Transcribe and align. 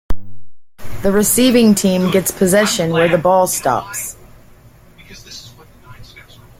The 1.03 1.11
receiving 1.11 1.75
team 1.75 2.09
gets 2.09 2.31
possession 2.31 2.89
where 2.89 3.07
the 3.07 3.19
ball 3.19 3.45
stops. 3.45 4.17